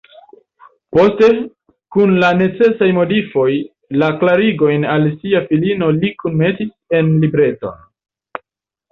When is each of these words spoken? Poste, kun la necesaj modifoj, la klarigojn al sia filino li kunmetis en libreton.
Poste, 0.95 1.27
kun 1.95 2.13
la 2.23 2.29
necesaj 2.37 2.87
modifoj, 2.99 3.45
la 4.03 4.09
klarigojn 4.23 4.87
al 4.93 5.05
sia 5.11 5.41
filino 5.51 5.91
li 5.99 6.11
kunmetis 6.23 6.73
en 7.01 7.13
libreton. 7.25 7.85